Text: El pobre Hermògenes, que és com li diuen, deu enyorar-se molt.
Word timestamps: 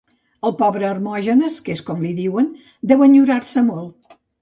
El 0.47 0.55
pobre 0.61 0.87
Hermògenes, 0.91 1.59
que 1.69 1.75
és 1.75 1.85
com 1.91 2.03
li 2.07 2.17
diuen, 2.23 2.51
deu 2.93 3.09
enyorar-se 3.13 3.69
molt. 3.73 4.23